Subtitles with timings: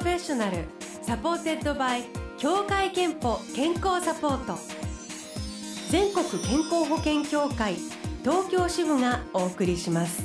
[0.00, 0.64] Professional
[1.02, 2.04] supported by
[2.38, 4.58] 協会けんぽ健康サポート。
[5.90, 7.74] 全国健康保険協会
[8.22, 10.24] 東京支部がお送りします。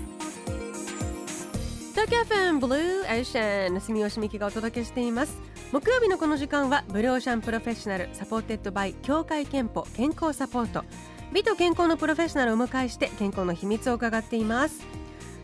[1.92, 5.38] 東京 FM ブルーエーシャン住吉美希がお届けしています。
[5.74, 10.86] 木曜日のこの時間は Blue Ocean Professional supported by 協会けんぽ健康サポート。
[11.34, 14.88] 美と健康のプロフェッショナルをお迎えして健康の秘密を伺っています、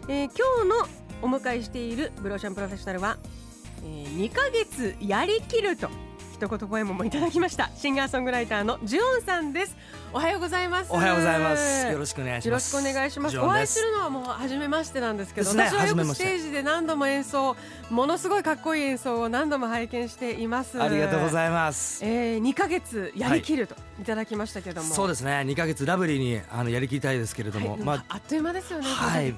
[0.08, 3.18] えー、今日のお迎えしているブローシャンプロフェッショナルは、
[3.84, 5.90] えー、2ヶ月やりきると。
[6.48, 7.70] もいただきました。
[7.76, 9.78] シンガーソングライターのジュオンさんです。
[10.14, 10.92] おはようございます。
[10.92, 11.88] おはようございます。
[11.92, 12.74] よろしくお願いします。
[12.74, 13.40] よろしくお願いします。
[13.40, 17.56] お会いするのはもう初めましてなんですけど、ね、私はよくステージで何度も演奏
[17.90, 20.82] ものすごいかっこいい演奏を何度も拝見しています。
[20.82, 24.94] ありがとうございます、えー、2ヶ月やりきると、い、ただきましたけども。
[24.94, 25.44] そうですね。
[25.46, 28.86] 2ヶ月ラブリーにあのやりきりたいですけれども、はい、まああっという間ですよね。
[28.88, 29.32] はい。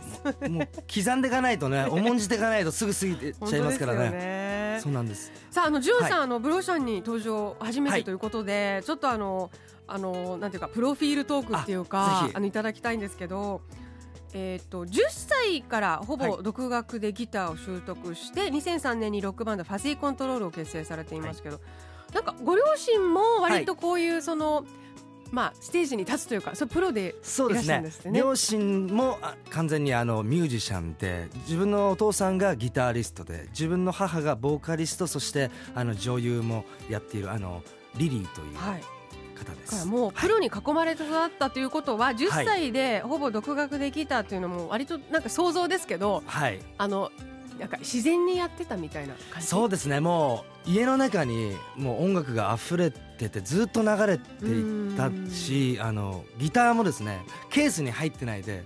[0.49, 5.31] もう刻んでいかないとね重んじていかないとすぐ過ぎてちゃいますからねそうなんです。
[5.51, 9.51] さああのジュンさん、はい、あのブローシャンに登場初めてということで、はい、ちょっとあの
[9.87, 13.61] あのなんていうかプロフィールトークっていうかあのいただきたいんですけど。
[14.35, 21.61] えーと、と10歳からほぼ独学でギターを習得して、はい、2003年にロックバンドファジーコントロールを結成されていますけど、は
[22.09, 24.65] い、なんかご両親も割とこういうその、はい
[25.33, 27.81] まあ、ステージに立つというかそプロでそうですね。
[27.81, 28.19] ね。
[28.19, 29.17] 両親も
[29.49, 37.63] 完全にあのミュージシャンで自分のお父さんがギタリストで自分の母がボーカリストそしてあの女優もやっているあの
[37.97, 38.57] リリーという。
[38.57, 38.83] はい。
[39.35, 39.87] 方です。
[39.87, 47.11] もうプロに囲まれて育ったということは、はい、10歳でほぼ独学できたというのも割となんか想像ですけど、はい、あの
[47.59, 49.47] なんか自然にやってたみたいな感じ？
[49.47, 49.99] そうですね。
[49.99, 58.63] もう家の中にもう音楽が溢れててずっと流れていたしあのギターもですねケースに入ってないで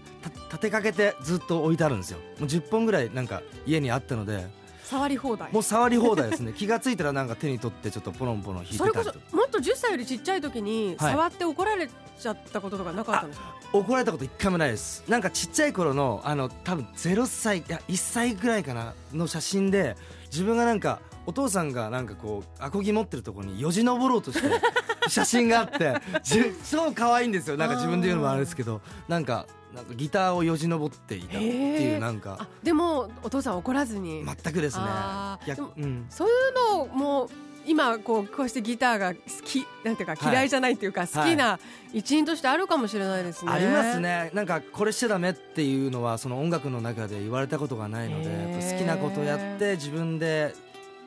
[0.49, 2.19] 立てかけてずっと置いてあるんですよ。
[2.39, 4.47] もう10本ぐらいなんか家にあったので
[4.87, 5.51] 触り放題。
[5.51, 6.53] もう触り放題ですね。
[6.57, 9.03] 気が付いたらなんか手に取ってちょっとポロンポロン弾いてたりと。
[9.03, 15.03] それこそもっと10歳よりちっちゃい時に触って怒られちゃったこととかなかったんですか、はい、怒られたこと一回もないです。
[15.09, 19.97] なんかちっちゃい頃のあの多分0歳いや1歳ぐらいかなの写真で
[20.31, 24.49] 自分がなんかお父さんがなんかこうアコギ持ってるところによじ登ろうとして
[25.07, 25.95] 写真があって
[26.69, 27.57] 超可愛いんですよ。
[27.57, 29.45] なんか自分で言うのもあれですけどなんか
[29.75, 32.47] なんかギターをよじ登っていたっていうなんか。
[32.63, 34.25] でもお父さん怒らずに。
[34.25, 34.85] 全くですね。
[35.77, 37.29] うん、そういうのも
[37.67, 41.59] 今こうこうしてギターが好きなんていうか嫌いじゃないっていうか、好きな
[41.93, 44.31] 一員としてあるかもしれないですね、ありますね。
[44.33, 48.29] なんかこれしちゃダメっていうのはその音楽の中で言われたことがないので
[48.71, 50.55] 好きなことやって自分で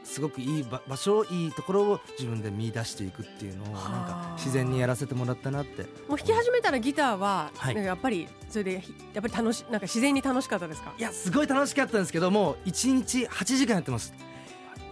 [0.03, 5.83] すごくいい場所いいところを自分で見出していくっていうのをなんか自然にやらせてもらったなって。
[6.09, 8.72] もう弾き始めたらギターは、はい、やっぱりそれで
[9.15, 10.93] やっぱり楽しなんか自然に楽しかったですか？
[10.99, 14.12] いやすごい楽しかったんですけども1日8時間やってます。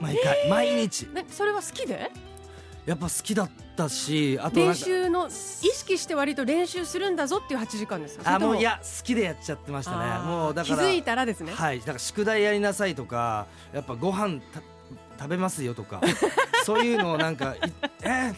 [0.01, 1.09] 毎回、えー、毎日。
[1.29, 2.11] それは好きで？
[2.87, 10.27] やっぱ好きだったしあと練習の意識して割と練習するんだぞっていう8時間ですあもういや好きでやっちゃってましたね。
[10.27, 11.53] もうだから気づいたらですね。
[11.53, 14.41] はいだから宿題やりなさいとかやっぱご飯
[15.19, 16.01] 食べますよとか
[16.65, 17.57] そういうのをなんか
[18.03, 18.35] えー、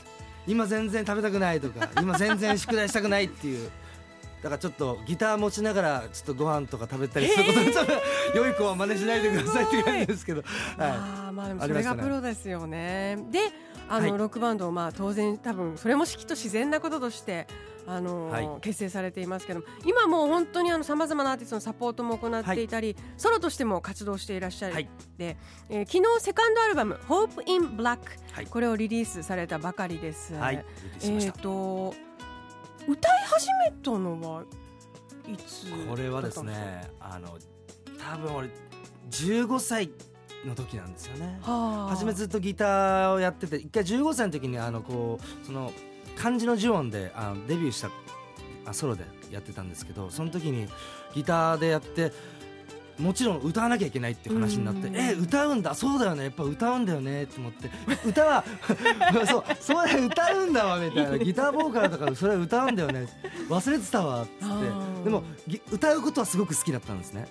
[0.46, 3.70] 今全然食べたくないとか今全然宿題したくないっていう
[4.42, 8.02] だからちょっとギター持ちながらちょっとご飯とか食べたりすることで
[8.34, 10.42] 良い子は真似しないでくださいって感じですけど、
[10.78, 13.18] はい、あまあでもそれがプロですよね。
[13.30, 13.40] で
[13.88, 17.48] あの、ロックバンドをまあ当然多分それもきっと自然なこととして
[17.86, 25.36] あの、はい、結成されていますけど今もう本当にあのさまざまなアーティストのサポートも行っていたり、はい、ソロとしても活動していらっしゃる、はい、で、
[25.68, 27.98] えー、昨日セカンドアルバム「Hope in Black、
[28.32, 30.34] はい」これをリリースされたばかりです。
[30.34, 31.94] はい、えっ、ー、と
[32.88, 34.44] 歌い始めたのは
[35.28, 37.38] いつこれはですねあの
[37.98, 38.50] 多分俺
[39.10, 39.90] 15歳
[40.46, 41.38] の時なんですよね。
[41.42, 45.72] 初めずっとギターをやってて一回15歳の時にあのこうその
[46.20, 47.90] 漢字の呪音であのデビューした
[48.66, 50.68] あソロでやってたんですけどその時に
[51.14, 52.12] ギターでやって
[52.98, 57.70] もちろん歌わなきゃいけないっていう話になって、え歌うんだそうだよねやっぱ歌うんだよねって思って。
[58.06, 58.44] 歌は
[59.26, 61.18] そうそれ歌うんだわみたいな。
[61.18, 63.06] ギターボーカルとかそれは歌うんだよね。
[63.48, 65.04] 忘れてたわっつって。
[65.04, 65.24] でも
[65.72, 67.26] 歌うことはすごく好きだったんですね。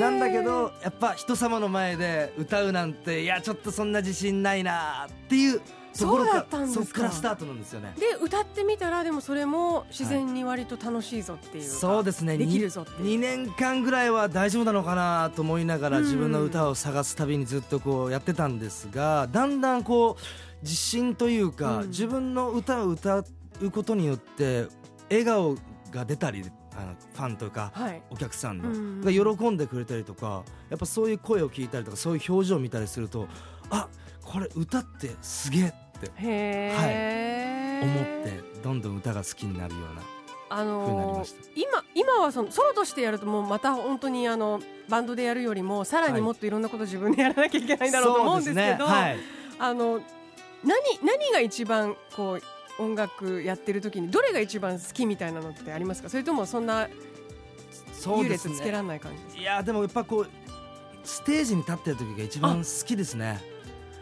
[0.00, 5.60] なんだけどやっぱ人様の前で歌うなんていやちょっとそんな自信ないなっていう
[5.92, 6.84] そうだったんですか。
[6.84, 7.94] そっからスタートなんですよね。
[7.98, 12.38] で歌ってみたらでもそれも自然に割と楽しいぞっていう、はい、そうですね。
[12.38, 23.24] できるぞって2年間ぐらいは大丈夫なのかなと思いながら自分の歌を探すたびにずっとこうやってたんですがだんだんこう自信というか、うん、自分の歌を歌
[23.60, 24.66] うことによって
[25.10, 25.56] 笑顔
[25.90, 26.44] が出たり
[26.76, 27.72] あのファンとか、
[28.10, 33.26] お客さんの、が喜んでくれたりとかやっぱそういう声を聞いたりとかそういう表情を見たりすると
[33.70, 33.88] あ
[34.30, 36.08] これ歌ってすげえって、
[36.76, 40.02] はい、思ってどんどん歌が好きになるような。
[40.52, 48.92] あのー、今今はそのソロとしてやるともうまた本当にあのバンドでやるよりもさらにもっといろんなこと自分でやらなきゃいけないんだろうと思うんですけど、ね。
[48.92, 49.18] はい、
[49.58, 50.00] あの
[50.64, 56.08] 何何が一番こう音楽やってる時にどれが一番好きみたいなのってありますか？
[56.08, 60.28] それともそんな優劣つけられない感じ、ね、いやでもやっぱこう
[61.04, 63.40] ステージに立ってる時が一番好きですね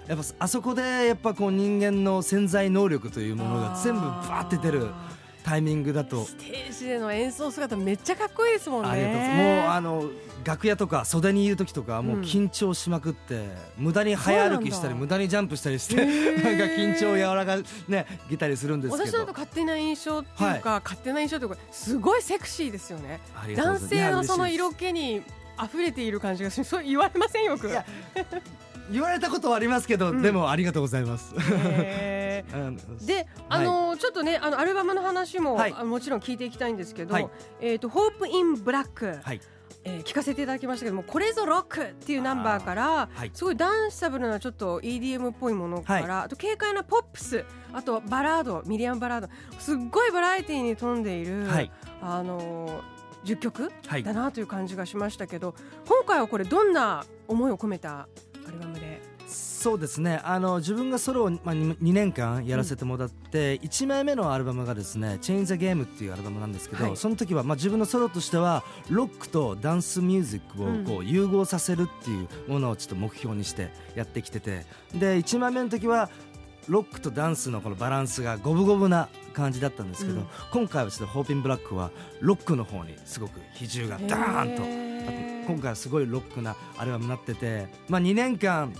[0.08, 4.88] やっぱあそこでやっぱこう人間の潜在能力というものが全部バーって出る
[5.44, 6.25] タイミングだと。
[6.25, 8.90] ステージでの演奏姿めっちゃかっこいいですもんね。
[8.90, 9.16] ありがとう。
[9.19, 10.10] ございますもうあの
[10.44, 13.34] 楽屋とか袖にいる時とかもう緊張しまくって、
[13.78, 17.58] うん、無駄に早歩きしたり無駄にジャンプしたりしてなんか緊張を和らが
[17.88, 19.04] ねぎたりするんですけど。
[19.06, 23.20] 私だと勝手な印象っていうか、はい、勝手な印象というかすごいセクシーですよね。
[23.56, 25.22] 男性のその色気に
[25.62, 26.61] 溢れている感じがす。
[26.61, 27.44] るそう言われません？
[27.44, 27.69] よく
[28.90, 31.35] 言われたことはありますけど、うん、でもありがとうございます。
[33.06, 37.29] で、あのーはい、ちょっとね、あのアルバムの話も、はい、もちろん聞いていきたいんですけど、はい、
[37.61, 39.19] えっ、ー、とホープインブラック。
[39.23, 39.40] はい。
[39.85, 49.29] えー、聞かせていただきましたけどもこれぞロックっていうナンバーから、はい、すごいダンサブルなちょっと EDM っぽいものから、はい、あと軽快なポップスあとバラードミディアムバラード。
[49.58, 51.70] すっごいバラエティーに富んでいる、はい、
[52.02, 53.70] あのー、10曲
[54.05, 55.55] だなという感じがしましたけど、
[55.87, 58.08] 今回はこれどんな思いを込めた
[58.49, 59.19] アルバムで。
[59.29, 60.21] そうですね。
[60.25, 74.65] あの自分がソロを、まあ、2, 2年間やらせてもらって、うん、1枚目のアルバムがですね「Change the Game」っていうアルバムなんですけど、はい、その時は、まあ、自分のソロとしてはロックとダンスミュージックをこう融合させるっていうものをちょっと目標にしてやってきてて
[74.95, 76.09] で1枚目の時は
[76.69, 81.91] ロックとダンスのこのバランスが五分五分な感じだったんですけど、うん、今回はちょっとホーピンブラックは
[82.21, 84.88] ロックの方にすごく比重がダーンと
[85.46, 88.75] 今回はすごいロックなアルバムになってて、まあ、2年間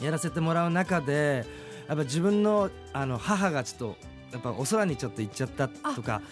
[0.00, 1.44] やらせてもらう中で
[1.88, 3.96] やっぱ自分のあの母がちょっと
[4.32, 6.22] やっぱお空にちょっと行っちゃったとか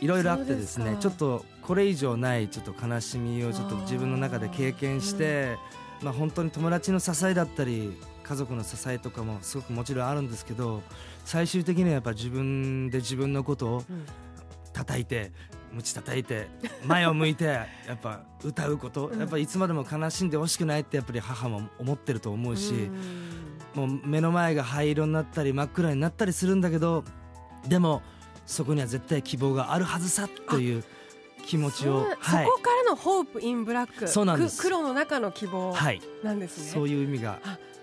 [0.00, 5.56] いろいろあってですねちょっとこれ以上ないちょっと悲しみをちょっと自分の中で経験して、
[6.00, 10.82] うん、まあ本当に友達の支えだったり家族の支えとかもすごくもちろんあるんですけど
[11.24, 13.84] 最終的にはやっぱ自分で自分のことを
[14.72, 15.32] 叩いて
[15.72, 16.48] 鞭叩いて
[16.84, 22.90] 前を向いてやっぱ歌うこと、やっぱいつまでも悲しんでほしくないってやっぱり母も思ってると思うし、
[23.74, 27.04] もう目の前が灰色になったり真っ暗になったりするんだけど
[27.66, 28.02] でも
[28.46, 30.84] そこには絶対希望があるはずさという
[31.44, 34.60] 気持ちを、はい、そこからのホープインブラックそうなんです。
[34.60, 35.74] 黒の中の希望
[36.22, 37.38] なんですね、はい、そういう意味が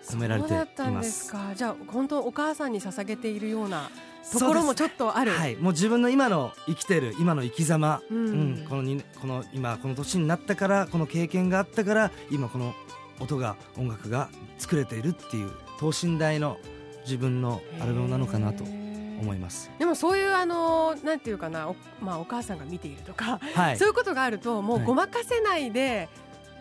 [0.07, 1.33] 込められています。
[1.55, 3.89] じゃあ本当お母さんに捧げているような
[4.31, 8.21] ところもちょっとある、はい、もう自分の今の生きてる今の生き様、うん、う
[8.63, 12.73] ん、このにこの今この年になったからこの経験があったから今この
[13.19, 16.57] 音が音楽が作れているっていう等身大の
[17.03, 19.71] 自分のアルバムなのかなと思います。
[19.79, 26.09] でもそういうあのなんていうかなお,、まあ、お母さんが見ているとか、はい、そういうことがあるともうごまかせないで、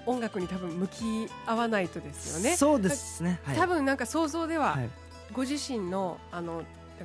[0.07, 2.57] 音楽に多分向き合わないとですよね。
[2.57, 4.79] そうですね、はい、多分なんか想像では、
[5.33, 6.63] ご自身のあの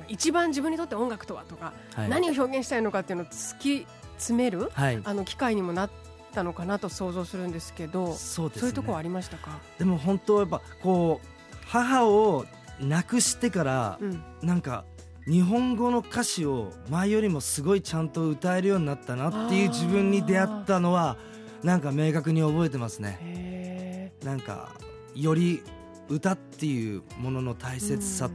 [0.08, 3.86] 一番自分にとって音楽とはとか、はい、何を表現したいのかっていうのを突き
[4.16, 5.90] 詰める、はい、あの機会にもなっ
[6.32, 9.58] たのかなと想像するんですけどそう、ね,、いうところありましたか？
[9.78, 11.26] でも本当やっぱこう
[11.66, 12.46] 母を
[12.80, 14.84] 亡くしてから、うん、なんか
[15.26, 21.16] 日本語の歌詞を前よりもすごいちゃんと歌えるようになったなっていう自分に出会ったのは
[21.62, 24.12] なんか明確に覚えてますね。
[24.24, 24.72] なんか
[25.14, 25.62] より
[26.08, 28.30] 歌っていうものの大切さ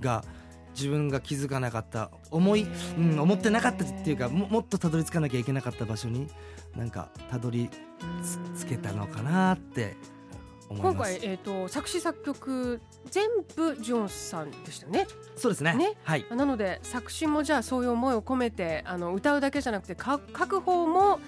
[0.00, 0.41] が、うん
[0.74, 2.66] 自分が気づかなかった思い、
[2.98, 6.28] うん、思ってなかったっていうかもっとたどり着かなきゃいけなかった場所に
[6.76, 7.68] なんかたどり
[8.54, 9.96] つけたのかなって
[10.68, 15.06] 今回、えーと、作詞作曲全部ジョンさんでしたね。
[15.36, 15.74] そうですね。
[15.74, 21.20] ね、はい、なので作詞もじゃあそういう思いを込めてあの歌うだけじゃなくて書く方も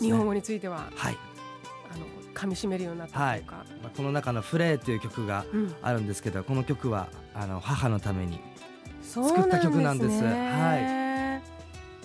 [0.00, 1.16] 日本語については、はい、
[2.38, 5.44] 噛み締めるようになったというか、はい、まあ、この中の「フレー」という曲が
[5.82, 8.40] あるんですけど、うん、この曲はあの母のために
[9.02, 10.22] 作った曲なんです。
[10.22, 10.98] はい。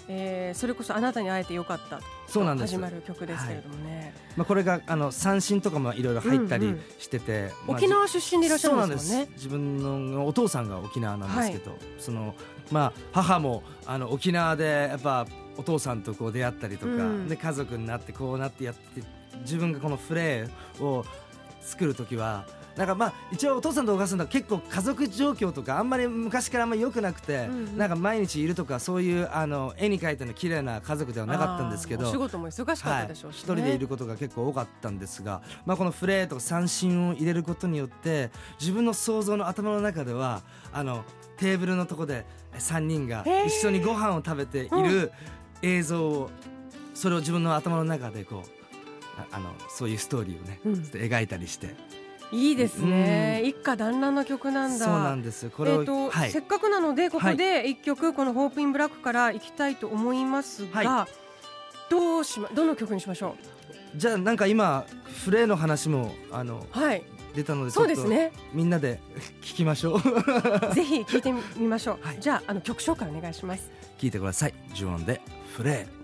[0.10, 2.72] えー、それこそあなたに会えてよかったそうなんです。
[2.72, 7.44] 始まる曲ですけれどもね、はい、まあ、これがあの三振とかもいろいろ入ったりしてて、うん。
[7.44, 9.30] うんまあ、沖縄出身でいらっしゃるんですね。
[9.36, 9.78] 自分
[10.12, 12.36] のお父さんが沖縄なんですけど、はい、その
[12.70, 15.26] まあ母もあの沖縄でやっぱ
[15.58, 19.02] お父さんとこう出会ったりとか、うん、で家族になってこうなってやって
[19.42, 21.06] 自分がこのフレーを
[21.62, 27.48] 作る時はなんかまあ一応お父さんとお母さんと結構家族状況とかあんまり昔からあんまり良くなくて、
[27.78, 41.04] なんか毎日いるとかそういうあの絵に描いての綺麗な家族ではなかったんですけど仕事も忙しかったでしょうし、一人でいることが結構多かったんですが、まあ、このフレーとか三振を入れることによって自分の想像の頭の中ではあの
[41.38, 42.26] テーブルのとこで
[42.58, 45.12] 3人が一緒にご飯を食べている
[45.62, 46.32] 映像を
[46.96, 48.63] それを自分の頭の中でこう
[49.32, 51.76] あのそういうストーリーをね、うん、描いたりして。
[52.32, 54.86] いいですね、うん、一家団らんの曲なんだ。
[54.86, 55.52] そうなんです。
[55.52, 63.36] これえーと、はい、せっかくなのでここで一曲、この「ホープインブラック」からいきたいと思いますが、はい、どうしまどの曲にしましょ
[63.96, 63.98] う？
[64.00, 64.84] じゃあなんか今
[65.24, 67.04] フレーの話もあの、はい、
[67.36, 68.32] 出たのでそうですね。
[68.52, 69.00] みんなで
[69.42, 70.02] 聞きましょう。
[70.74, 73.70] ぜひ聞いてみましょう、 はい、じゃああの曲紹介お願いします。
[74.00, 74.56] 聞いてください。
[74.74, 75.22] ジュオンで
[75.56, 76.03] フレー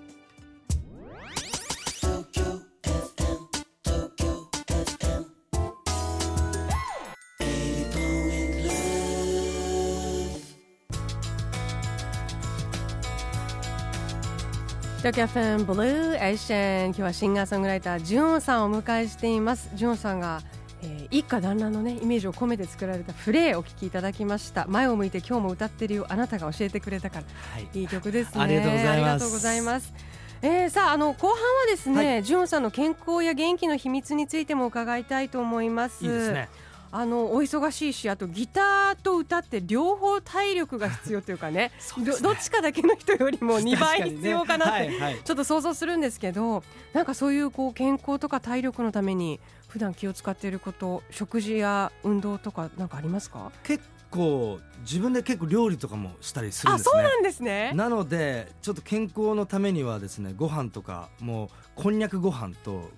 [15.15, 19.71] FM ブルーエーシャン今日はシンガーソングライタージュンさんをお迎えしています。
[19.73, 20.41] ジュンさんが、
[20.83, 24.67] えー、一家団らんのねイメージを込めて作られたフレーお聞きいただきました。
[24.67, 27.23] 前を向いて今日も歌ってるよあなたが教えてくれたから、
[27.53, 28.43] はい、いい曲ですね。
[28.43, 28.91] ありがとうございます。
[28.91, 29.93] ありがとうございます。
[30.41, 31.39] えー、さああの後半は
[31.69, 36.05] ですね、はい、ジュンさんの健康や元気の秘密についても伺いたいと思います。
[36.05, 36.49] いいですね
[36.91, 53.51] あのお忙しいしあとギターと歌って両方体力が必要というかね ね、どっちかだけの人よりも 2倍必要かなって、ねはいはい、ちょっと想像するんですけどなんかそういうこう健康とか体力のために普段気を使っていること食事や運動とかなんかありますか？
[53.63, 56.91] 結構自分で結構料理とかもしたりするんですね。
[56.91, 57.71] そうなんですね。
[57.75, 62.89] なのでちょっと健康のためにはですねご飯とかもうこんにゃくご飯と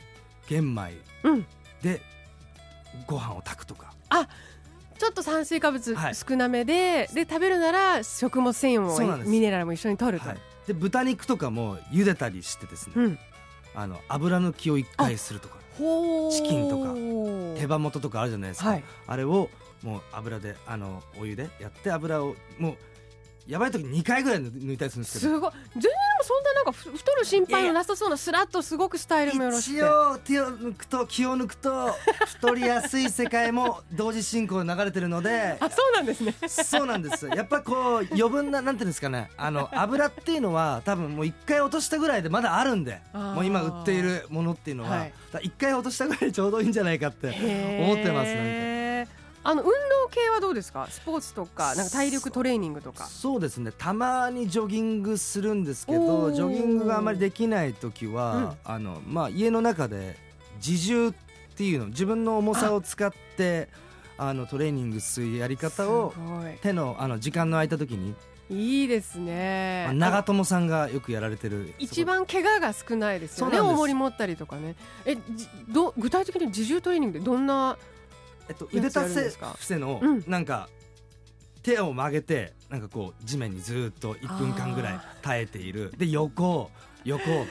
[0.47, 0.93] 玄米
[1.81, 2.01] で
[3.07, 4.27] ご飯を炊くとか、あ
[4.97, 13.19] ちょっと炭水化物少なめで、はい、で食べるなら食物繊維もミネラルも一緒に取ると、はい、で豚肉とかも茹でたりしてですね、うん、
[13.73, 15.59] あの油抜きを一回するとか。
[16.31, 16.93] チキンとか。
[17.59, 19.49] 手羽元とかあるじゃないですか、はい、あれを
[19.83, 22.77] もう油であのお湯でやって油をもう
[23.51, 25.33] やばい時2回ぐらい抜いたりするんですけど。
[25.33, 25.51] すごい。
[25.73, 25.91] 全然
[26.23, 31.91] そんななんか太る心配のなさそうなスラッとすごくスタイルもよろしく一応手を抜くと気を抜くと
[32.27, 35.57] 太りやすい世界も同時進行で流れてるので。
[35.59, 36.33] あそうなんですね。
[36.47, 37.27] そうなんです。
[37.27, 39.29] やっぱこう余分ななんていうんですかね。
[39.35, 43.01] あの油っていうのは多分もう1回落としたぐらいでまだあるんで。
[43.13, 47.27] もう今売っているものっていうのは、はい、1回落としたぐらいちょうどいいんじゃないかって
[47.81, 48.70] 思ってますなんか。
[49.43, 49.73] あの運動
[50.11, 50.87] 系はどうですか？
[50.89, 53.05] スポーツとかなんか体力トレーニングとか。
[53.05, 53.71] そうですね。
[53.77, 60.15] たまにジョギングするんですけどジョギングがあまりできない時は、うん、あのまあ、家の中で
[60.57, 61.13] 自重っ
[61.55, 63.69] ていうの自分の重さを使って
[64.17, 64.33] あ。
[64.33, 66.13] のトレーニングするやり方を
[66.61, 68.13] 手のあの時間の空いた時に
[68.51, 69.89] いいですね。
[69.93, 73.59] 長友さんがよくやられてる一番怪我が少ないですよね。
[73.59, 74.75] 重り持ったりとかね。
[75.05, 75.17] え
[75.69, 77.77] ど具体的に自重トレーニングでどんな
[78.51, 80.67] えっと、腕立て伏せのなんか
[81.63, 85.93] 手を曲げてなんかこう地面にずっと1分間ぐらい耐えている。
[85.97, 86.69] で横
[87.05, 87.23] 横。
[87.23, 87.45] っ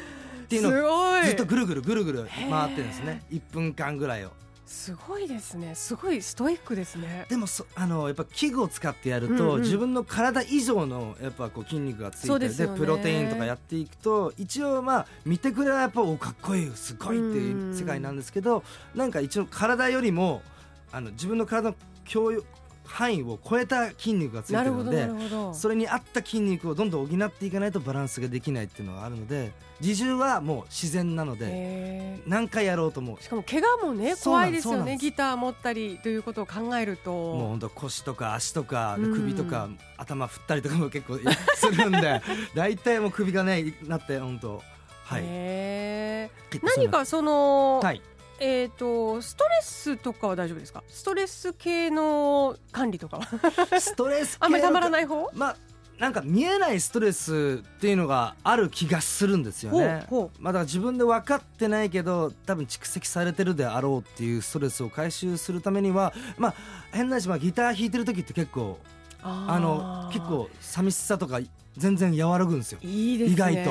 [0.51, 3.23] ていうのをずっとぐるぐるぐるぐる回ってるんですね。
[3.31, 4.33] 1分間ぐらいを。
[4.67, 5.75] すごいですね。
[5.75, 7.27] すごいストイックですね。
[7.29, 18.63] でもそあのやっぱ器具を使ってやると、うんうん、自分の体以上のやっぱこう筋肉がついてで、ね、プロテインとかやっていくと一応まあ見てくれはやっぱおかっこいいすごいっていう世界なんですけど
[18.95, 20.43] なんか一応体よりも
[20.93, 21.77] あの自分の体の
[22.11, 22.45] 共有
[22.91, 25.09] 範囲を超えた筋肉がついてるので
[25.55, 33.17] それに合った筋肉をどんどん補っていかないとバランスができないっていうのがあるので自重はもう自然なので何回やろうとも。
[33.21, 37.13] しかも怪我もね怖いですよねギター持ったりということを考えると。
[37.13, 41.19] もう本当腰とか足とか首とか、頭振ったりとかも結構
[41.55, 42.21] するんで
[42.55, 44.63] 大体もう首がねなって本当。
[45.05, 46.31] はい。
[46.63, 48.03] 何かその、はい、
[48.41, 50.83] えっ、ー、とストレスとかは大丈夫ですか？
[50.89, 53.81] ストレス系の管理とかは？
[53.81, 55.31] ストレス あんまりたまらない方？
[55.35, 55.57] まあ
[55.99, 60.07] なんか見えないストレスっていうのがある気がするんですよね。
[60.39, 66.55] まあだ自分で分かってないけど多分蓄積されてるであろうっていうストレスを回収するためにはまあ
[66.91, 68.79] 変な話、まあ、ギター弾いてる時って結構
[69.23, 71.41] あの結構寂しさとか
[71.77, 72.79] 全然和らぐんですよ。
[72.83, 73.35] いいですね。
[73.35, 73.71] 意外と。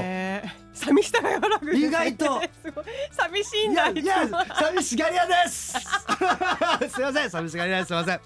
[0.73, 2.41] 寂しさが和らぐ、ね、意外と。
[3.11, 3.89] 寂しいんだ。
[3.89, 5.73] いや、いや寂しがり屋です。
[6.89, 7.87] すみません、寂しがり屋です。
[7.87, 8.19] すみません。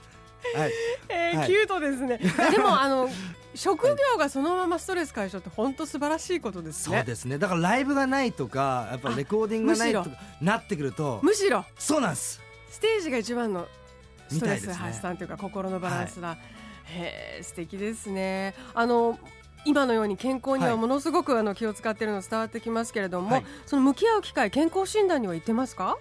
[0.59, 0.71] はい。
[1.09, 2.19] えー、はい、キュートですね。
[2.51, 3.09] でも、あの。
[3.55, 6.97] 職業がそのままストレス解消って本当素晴らしいことですね。
[6.97, 7.37] そうですね。
[7.37, 10.09] だからライブがないとか、やっぱレコーディングがないとか
[10.41, 11.19] なってくると。
[11.21, 11.63] むしろ。
[11.77, 12.41] そうなんです。
[12.71, 13.67] ステージが一番の
[14.27, 16.37] ストレス発散というか心のバランスだ、はい、
[16.85, 18.53] へえ素敵ですね。
[18.73, 19.17] あの
[19.65, 25.97] 今のように健康にはものすごくあの気を使っているの伝わってきますけれども、はい、その向き合う機会健康診断には行ってますか？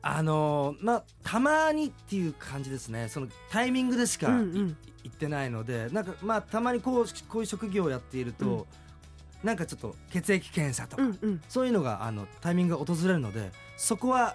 [0.00, 3.08] あのー、まあたまにっていう感じですね。
[3.08, 14.34] そのタイミングでしか、うんうん、行ってないのでなんかまあたまにこうこういう職業をやっていると、うん、なんかちょっと血液検査とか、うんうん、そういうのがあのタイミングが訪れるのでそこは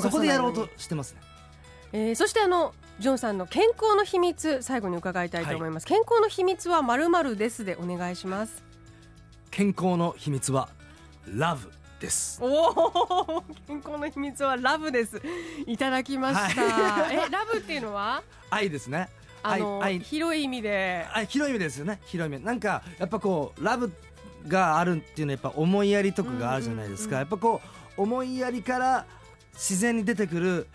[0.00, 1.20] そこでやろうとしてますね。
[1.92, 8.62] えー、そしてあのジョンさんの健康の秘密最後に伺いたいと思います、はい、健康の秘密はまるまるですでお願いします。
[9.50, 10.68] 健康の秘密は
[11.26, 11.70] ラブ
[12.00, 12.38] です。
[12.42, 15.20] おお健康の秘密はラブです。
[15.66, 18.22] いただきました、はい、えラブっていうのは？
[18.50, 19.08] 愛ですね。
[19.42, 21.06] あの愛広い意味で。
[21.12, 22.00] あ広い意味ですよね。
[22.06, 22.44] 広い意味。
[22.44, 23.92] なんかやっぱこうラブ
[24.46, 27.60] があるっていうのはやっぱ思いやりとかがあるじゃないですか、やっぱこ
[27.96, 29.06] う思いやりから
[29.54, 30.66] 自然に出てくる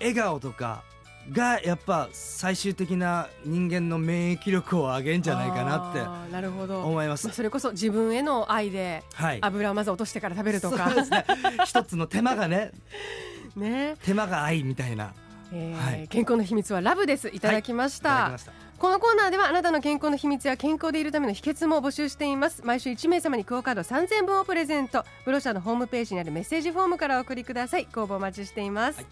[0.00, 0.82] 笑顔とか
[1.30, 6.82] がやっぱ最終的な人間の免疫力を上げんじゃないかなってなるほど。
[6.82, 9.04] 思います、まあ、それこそ自分への愛で
[9.40, 11.24] 油をまず落としてから食べるとか、はいね、
[11.64, 12.72] 一つの手間がね
[13.56, 13.96] ね。
[14.02, 15.12] 手間が愛みたいな、
[15.52, 17.28] えー、はい、健康の秘密はラブです。
[17.28, 17.38] い。
[17.38, 18.40] ただきました、はい、
[18.78, 22.62] このコーナーではあなたの健康の秘密や健康でいるための秘訣も募集しています。
[22.64, 25.04] 毎週1名様にクオカード3000分をプレゼント。
[25.24, 27.86] ブロシャのホームページにあるメッセージフォームからお送りください。
[27.92, 29.06] ご応募お待ちしています、はい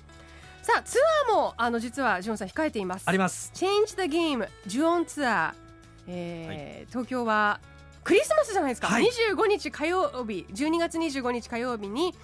[0.63, 0.99] さあツ
[1.29, 3.05] アーもあの実はジョンさん控えています。
[3.07, 3.53] あります。
[3.55, 5.55] Change the Game ジュオンツアー、
[6.07, 7.61] えー、はい、東京は
[8.05, 12.15] クリスマスじゃないですか、はい、25日火曜日12月25日火曜日に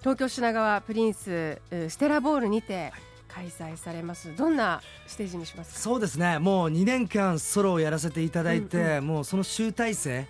[0.00, 2.92] 東京品川プリンスステラボールにて、
[3.28, 4.34] 開催されます。
[4.34, 6.38] どんなステージにしますそうですね。
[6.38, 10.26] もう2年間ソロをやらせていただいて、うんうん、もうその集大成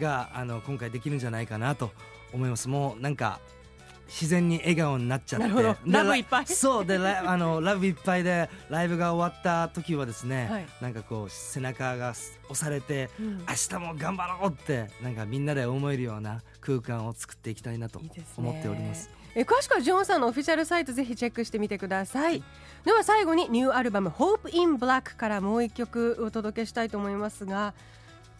[0.00, 1.90] があの今回できるんじゃないかなと
[2.32, 2.68] 思います。
[2.68, 3.40] もうなんか
[4.10, 5.76] 自然に笑顔になっちゃって。
[5.86, 6.46] ラブいっぱい。
[6.46, 18.00] そうで あのラブいっぱいでライブが終わった時はですね、はい、なんかこう背中が押されて、うん、明日も頑張ろうってなんかみんなで思えるような空間を作っていきたいなと
[18.36, 19.08] 思っております。
[19.08, 22.42] いいえ詳しくはジョンさんのオフィシャルサイトぜひチェックしてみてください、
[22.84, 27.74] では最後にニューアルバム「Hope in Black」からもう一曲お届けしたいと思いますが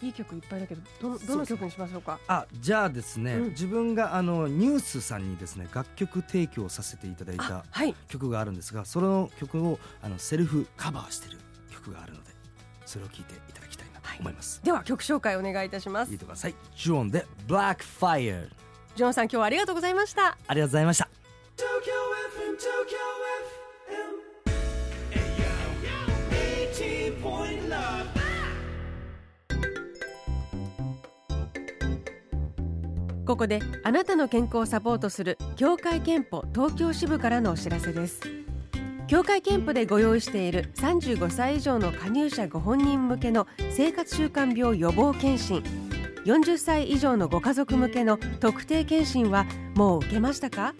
[0.02, 2.18] いい曲いっぱいだけどどどの曲にしましょうか？
[2.26, 7.64] あじゃあですね、うん、自分があのニュースさんにですね楽曲提供させていただいた
[8.08, 11.38] 曲があるんですが、はい、その曲をあのセルフカバーしてる
[11.70, 12.30] 曲があるので
[12.86, 16.12] それを聞いていただきたいなと思います、はい、では曲紹介お願いいたします。
[16.12, 18.48] 聞いてくださいジュオンで Black Fire
[18.96, 20.38] ジョンさん今日はありがとうございました。
[20.46, 21.08] ありがとうございました
[33.30, 38.20] ここであなたの健康をサポートする協会憲法東京支部からのお知らせです。
[39.06, 45.62] 協会憲法でご用意している35歳以上の加入者ご本人向けの生活習慣病予防検診。
[46.24, 50.74] 40歳以上のご家族向けの特定健診はもう受けましたか？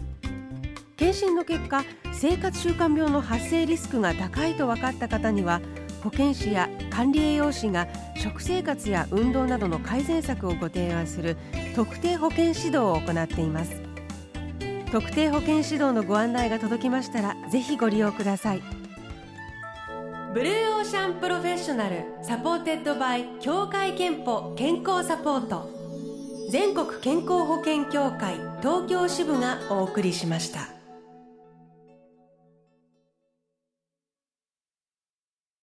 [0.97, 5.61] 健診の結果生活習慣病の発生リスクが高いと分かった方には
[6.03, 7.87] 保健師や管理栄養士が
[8.17, 11.37] 食生活や運動などの改善策をご提案する
[11.75, 13.81] 特定保健指導を行っています。
[14.91, 18.61] 特定保健指導のご案内が届きましたらぜひご利用ください。
[20.33, 25.69] Blue Ocean Professional supported by 協会けんぽ健康サポート。
[26.49, 30.80] 全国健康保険協会東京支部がお送りしました。